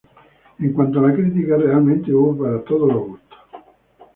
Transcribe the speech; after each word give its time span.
En 0.57 0.73
cuanto 0.73 0.97
a 0.97 1.03
la 1.07 1.13
crítica, 1.13 1.55
realmente 1.57 2.11
hubo 2.11 2.43
para 2.43 2.63
todos 2.63 2.87
los 2.87 3.03
gustos. 3.03 3.39